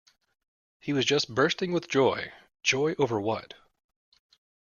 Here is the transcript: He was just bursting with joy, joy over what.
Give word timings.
He 0.79 0.93
was 0.93 1.05
just 1.05 1.29
bursting 1.35 1.73
with 1.73 1.87
joy, 1.87 2.33
joy 2.63 2.95
over 2.97 3.21
what. 3.21 3.53